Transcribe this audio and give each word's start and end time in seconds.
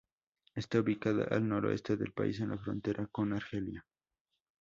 Está 0.55 0.79
ubicada 0.79 1.25
al 1.29 1.47
noroeste 1.47 1.95
del 1.95 2.11
país, 2.11 2.39
en 2.39 2.49
la 2.49 2.57
frontera 2.57 3.05
con 3.11 3.33
Argelia. 3.33 3.85